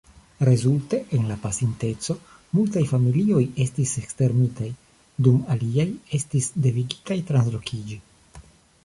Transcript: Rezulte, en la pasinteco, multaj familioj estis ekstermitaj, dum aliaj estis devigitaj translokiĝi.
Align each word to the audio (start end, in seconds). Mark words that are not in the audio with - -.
Rezulte, 0.47 0.97
en 1.17 1.27
la 1.31 1.35
pasinteco, 1.41 2.15
multaj 2.59 2.83
familioj 2.93 3.41
estis 3.65 3.93
ekstermitaj, 4.01 4.71
dum 5.29 5.37
aliaj 5.57 5.87
estis 6.21 6.49
devigitaj 6.67 7.19
translokiĝi. 7.29 8.01